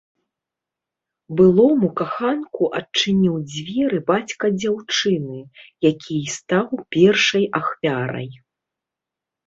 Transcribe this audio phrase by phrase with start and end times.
[1.41, 5.39] Былому каханку адчыніў дзверы бацька дзяўчыны,
[5.91, 6.67] які і стаў
[7.01, 8.29] першай ахвярай.